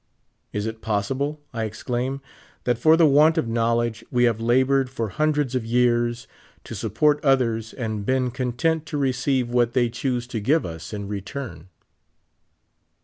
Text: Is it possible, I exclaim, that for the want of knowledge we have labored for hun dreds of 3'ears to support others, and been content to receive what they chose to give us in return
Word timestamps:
Is 0.51 0.65
it 0.65 0.81
possible, 0.81 1.39
I 1.53 1.63
exclaim, 1.65 2.21
that 2.63 2.79
for 2.79 2.97
the 2.97 3.05
want 3.05 3.37
of 3.37 3.47
knowledge 3.47 4.03
we 4.09 4.23
have 4.23 4.41
labored 4.41 4.89
for 4.89 5.09
hun 5.09 5.31
dreds 5.31 5.53
of 5.53 5.61
3'ears 5.61 6.25
to 6.63 6.73
support 6.73 7.23
others, 7.23 7.71
and 7.71 8.03
been 8.03 8.31
content 8.31 8.87
to 8.87 8.97
receive 8.97 9.49
what 9.51 9.73
they 9.73 9.91
chose 9.91 10.25
to 10.29 10.39
give 10.39 10.65
us 10.65 10.91
in 10.91 11.07
return 11.07 11.67